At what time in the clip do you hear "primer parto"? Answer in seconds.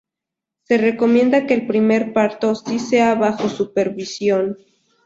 1.67-2.55